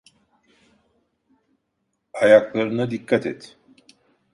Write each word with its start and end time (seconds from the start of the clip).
Ayaklarına 2.13 2.91
dikkat 2.91 3.25
et. 3.25 3.57